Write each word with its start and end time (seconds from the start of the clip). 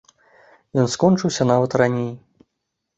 Ён 0.85 0.89
скончыўся 0.95 1.43
нават 1.53 1.71
раней. 1.85 2.13